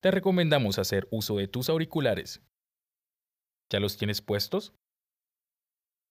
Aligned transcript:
te 0.00 0.10
recomendamos 0.10 0.78
hacer 0.78 1.08
uso 1.10 1.36
de 1.36 1.48
tus 1.48 1.68
auriculares. 1.68 2.42
¿Ya 3.70 3.80
los 3.80 3.96
tienes 3.96 4.22
puestos? 4.22 4.74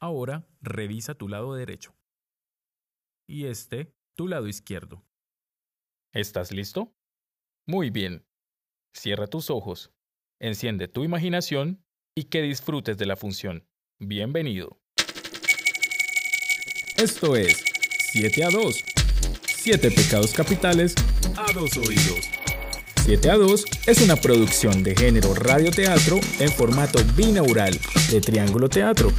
Ahora 0.00 0.46
revisa 0.60 1.14
tu 1.14 1.28
lado 1.28 1.54
derecho. 1.54 1.94
Y 3.28 3.46
este, 3.46 3.92
tu 4.16 4.28
lado 4.28 4.48
izquierdo. 4.48 5.04
¿Estás 6.12 6.52
listo? 6.52 6.94
Muy 7.66 7.90
bien. 7.90 8.24
Cierra 8.94 9.26
tus 9.26 9.50
ojos, 9.50 9.92
enciende 10.40 10.88
tu 10.88 11.04
imaginación 11.04 11.84
y 12.16 12.24
que 12.24 12.42
disfrutes 12.42 12.96
de 12.96 13.06
la 13.06 13.16
función. 13.16 13.68
Bienvenido. 14.00 14.80
Esto 16.96 17.36
es 17.36 17.64
7 18.12 18.44
a 18.44 18.50
2. 18.50 18.84
7 19.44 19.90
pecados 19.90 20.32
capitales 20.32 20.94
a 21.36 21.52
dos 21.52 21.76
oídos. 21.76 22.37
7 23.08 23.30
a 23.30 23.36
2 23.38 23.64
es 23.86 24.02
una 24.02 24.16
producción 24.16 24.82
de 24.82 24.94
género 24.94 25.32
radioteatro 25.32 26.20
en 26.40 26.50
formato 26.50 26.98
binaural 27.16 27.72
de 28.10 28.20
Triángulo 28.20 28.68
Teatro. 28.68 29.10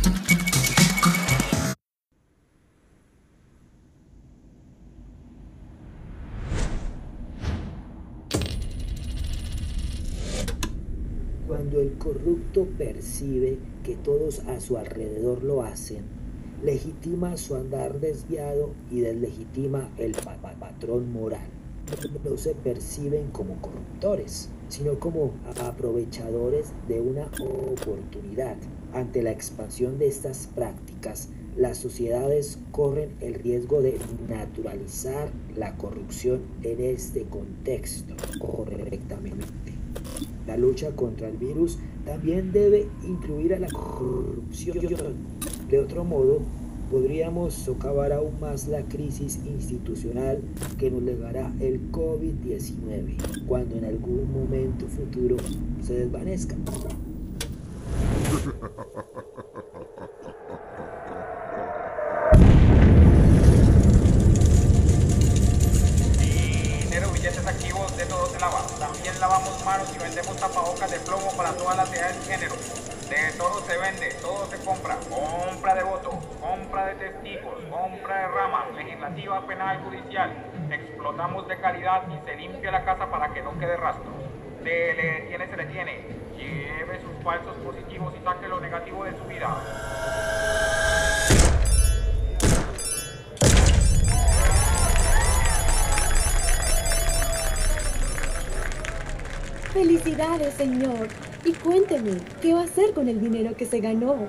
Cuando 11.47 11.81
el 11.81 11.97
corrupto 11.97 12.67
percibe 12.77 13.57
que 13.83 13.95
todos 13.95 14.41
a 14.41 14.59
su 14.59 14.77
alrededor 14.77 15.43
lo 15.43 15.63
hacen, 15.63 16.03
legitima 16.63 17.37
su 17.37 17.55
andar 17.55 17.99
desviado 17.99 18.69
y 18.91 18.99
deslegitima 18.99 19.89
el 19.97 20.11
patrón 20.59 21.11
moral 21.11 21.49
no 22.23 22.37
se 22.37 22.53
perciben 22.55 23.29
como 23.31 23.61
corruptores, 23.61 24.49
sino 24.69 24.99
como 24.99 25.31
aprovechadores 25.61 26.71
de 26.87 27.01
una 27.01 27.25
oportunidad. 27.25 28.55
Ante 28.93 29.21
la 29.21 29.31
expansión 29.31 29.99
de 29.99 30.07
estas 30.07 30.47
prácticas, 30.47 31.29
las 31.55 31.77
sociedades 31.77 32.59
corren 32.71 33.15
el 33.19 33.33
riesgo 33.35 33.81
de 33.81 33.97
naturalizar 34.27 35.31
la 35.55 35.75
corrupción 35.77 36.41
en 36.63 36.79
este 36.79 37.23
contexto 37.23 38.15
correctamente. 38.39 39.73
La 40.47 40.57
lucha 40.57 40.95
contra 40.95 41.27
el 41.27 41.37
virus 41.37 41.77
también 42.05 42.51
debe 42.51 42.87
incluir 43.07 43.53
a 43.53 43.59
la 43.59 43.69
corrupción. 43.69 44.77
De 45.69 45.79
otro 45.79 46.03
modo, 46.03 46.41
podríamos 46.89 47.53
socavar 47.53 48.11
aún 48.11 48.39
más 48.39 48.67
la 48.67 48.81
crisis 48.83 49.39
institucional 49.45 50.41
que 50.77 50.89
nos 50.89 51.03
legará 51.03 51.51
el 51.59 51.91
COVID-19 51.91 53.45
cuando 53.47 53.75
en 53.75 53.85
algún 53.85 54.31
momento 54.31 54.87
futuro 54.87 55.37
se 55.85 55.93
desvanezca. 55.93 56.55
También 68.79 69.19
lavamos 69.19 69.63
manos 69.65 69.87
y 69.95 69.99
vendemos 69.99 70.35
tapabocas 70.37 70.89
de 70.89 70.99
plomo 70.99 71.31
para 71.37 71.51
todas 71.53 71.77
las 71.77 71.93
edades 71.93 72.17
y 72.23 72.31
género. 72.31 72.55
De 73.09 73.37
todo 73.37 73.61
se 73.65 73.77
vende, 73.77 74.13
todo 74.21 74.49
se 74.49 74.57
compra. 74.63 74.97
Compra 75.09 75.48
legislativa, 79.09 79.47
penal, 79.47 79.83
judicial. 79.83 80.31
Explotamos 80.71 81.47
de 81.47 81.57
calidad 81.57 82.03
y 82.09 82.29
se 82.29 82.35
limpia 82.35 82.71
la 82.71 82.85
casa 82.85 83.09
para 83.09 83.33
que 83.33 83.41
no 83.41 83.57
quede 83.59 83.75
rastro. 83.77 84.11
Se 84.63 84.93
le 84.93 85.21
tiene, 85.27 85.47
se 85.47 85.57
le 85.57 85.65
tiene. 85.65 86.05
Lleve 86.37 87.01
sus 87.01 87.23
falsos 87.23 87.55
positivos 87.57 88.13
y 88.19 88.23
saque 88.23 88.47
lo 88.47 88.59
negativo 88.59 89.03
de 89.03 89.17
su 89.17 89.23
vida. 89.25 89.47
Felicidades, 99.73 100.53
señor. 100.55 101.07
Y 101.45 101.53
cuénteme, 101.53 102.17
¿qué 102.41 102.53
va 102.53 102.61
a 102.61 102.63
hacer 102.63 102.93
con 102.93 103.07
el 103.07 103.19
dinero 103.21 103.55
que 103.55 103.65
se 103.65 103.79
ganó? 103.79 104.27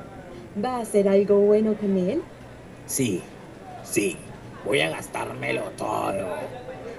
¿Va 0.62 0.76
a 0.76 0.80
hacer 0.80 1.08
algo 1.08 1.40
bueno 1.40 1.74
con 1.74 1.96
él? 1.96 2.22
Sí, 2.86 3.22
sí, 3.82 4.16
voy 4.64 4.80
a 4.80 4.90
gastármelo 4.90 5.62
todo. 5.76 6.26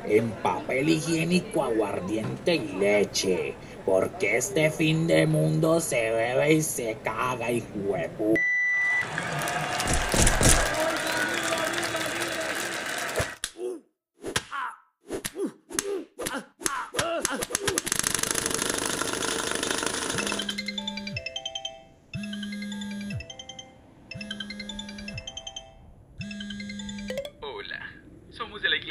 En 0.05 0.29
papel 0.31 0.89
higiénico, 0.89 1.63
aguardiente 1.63 2.55
y 2.55 2.67
leche. 2.79 3.53
Porque 3.85 4.37
este 4.37 4.69
fin 4.69 5.07
de 5.07 5.25
mundo 5.25 5.79
se 5.79 6.11
bebe 6.11 6.53
y 6.53 6.61
se 6.61 6.97
caga 7.03 7.51
y 7.51 7.63
huevo. 7.75 8.33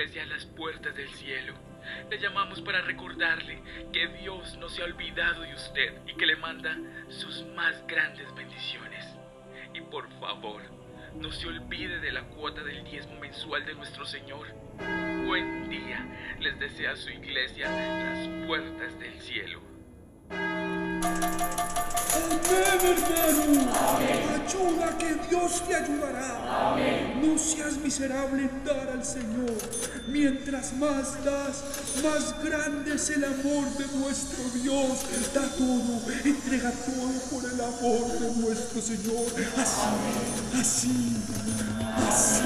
Las 0.00 0.47
puertas 0.47 0.97
del 0.97 1.11
cielo. 1.11 1.53
Le 2.09 2.19
llamamos 2.19 2.62
para 2.62 2.81
recordarle 2.81 3.61
que 3.93 4.09
Dios 4.22 4.56
no 4.56 4.71
se 4.71 4.81
ha 4.81 4.87
olvidado 4.87 5.43
de 5.43 5.53
usted 5.53 5.93
y 6.06 6.15
que 6.15 6.25
le 6.25 6.37
manda 6.37 6.75
sus 7.11 7.44
más 7.55 7.87
grandes 7.87 8.34
bendiciones. 8.34 9.05
Y 9.75 9.83
por 9.83 10.09
favor, 10.19 10.62
no 11.16 11.31
se 11.31 11.49
olvide 11.49 12.00
de 12.00 12.12
la 12.12 12.22
cuota 12.22 12.62
del 12.62 12.83
diezmo 12.84 13.21
mensual 13.21 13.66
de 13.66 13.75
nuestro 13.75 14.06
Señor. 14.06 14.47
Buen 15.27 15.69
día, 15.69 16.37
les 16.39 16.59
desea 16.59 16.97
su 16.97 17.10
iglesia 17.10 17.69
las 17.69 18.47
puertas 18.47 18.99
del 18.99 19.21
cielo. 19.21 19.69
Amén. 21.03 21.41
Ayuda 24.50 24.99
que 24.99 25.15
Dios 25.28 25.62
te 25.66 25.75
ayudará. 25.75 26.77
No 27.22 27.38
seas 27.38 27.77
miserable 27.78 28.43
en 28.43 28.65
dar 28.65 28.88
al 28.91 29.05
Señor. 29.05 29.56
Mientras 30.09 30.72
más 30.77 31.25
das, 31.25 31.62
más 32.03 32.34
grande 32.43 32.94
es 32.94 33.10
el 33.10 33.25
amor 33.25 33.69
de 33.78 33.87
nuestro 33.99 34.44
Dios. 34.62 35.06
Da 35.33 35.47
todo, 35.56 36.03
entrega 36.25 36.71
todo 36.71 37.12
por 37.31 37.44
el 37.50 37.60
amor 37.60 38.09
de 38.19 38.34
nuestro 38.41 38.81
Señor. 38.81 39.27
Así, 39.56 39.81
así, 40.59 41.16
así. 42.09 42.44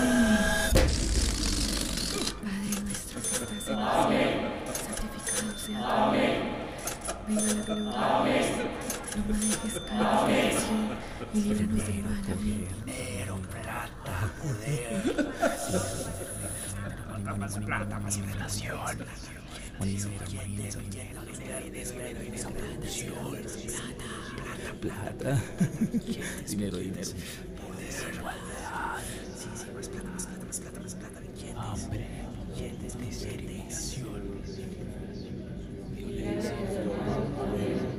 Padre 2.55 2.81
nuestro 2.85 3.21
que 3.21 3.57
estás 3.57 3.69
en 3.69 3.79
el 3.79 3.89
cielo, 4.09 4.49
santificado 4.87 5.53
sea 5.59 5.81
tu 5.81 6.34
gloria. 7.27 8.45
No 9.17 9.23
me 9.25 9.37
y 11.35 11.41
líbranos 11.41 11.89
mal. 11.89 12.21
Amén. 12.33 12.69
Dinero, 12.85 13.41
plata, 13.51 14.17
poder. 14.41 15.03
Más 17.39 17.59
plata, 17.59 17.99
más. 17.99 18.19
Plata, 24.45 24.73
plata. 24.81 25.43
Dinero, 26.47 26.77
dinero. 26.79 27.11
Poder. 27.61 27.93
Sí, 29.37 29.49
sí, 29.55 29.67
más 29.75 29.89
plata, 29.89 30.09
más 30.11 30.27
plata, 30.27 30.45
más 30.47 30.61
plata, 30.61 30.81
más 30.81 30.95
plata. 30.95 31.21
Hambre. 31.57 32.07
Violencia. 32.55 34.05
Jesus, 36.07 37.94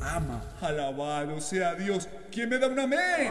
ama. 0.00 0.42
Alabado 0.60 1.40
sea 1.40 1.74
Dios. 1.74 2.08
¿Quién 2.30 2.48
me 2.48 2.58
da 2.58 2.68
un 2.68 2.78
amén? 2.78 3.30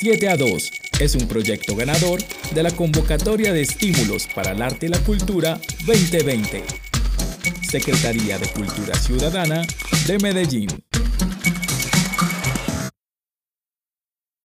¡7 0.00 0.28
a 0.28 0.36
2! 0.36 0.76
es 1.00 1.14
un 1.14 1.28
proyecto 1.28 1.76
ganador 1.76 2.20
de 2.52 2.62
la 2.62 2.70
convocatoria 2.70 3.52
de 3.52 3.62
estímulos 3.62 4.26
para 4.34 4.52
el 4.52 4.62
arte 4.62 4.86
y 4.86 4.88
la 4.88 4.98
cultura 5.00 5.60
2020. 5.86 6.85
Secretaría 7.66 8.38
de 8.38 8.46
Cultura 8.46 8.94
Ciudadana 8.94 9.66
de 10.06 10.18
Medellín. 10.18 10.68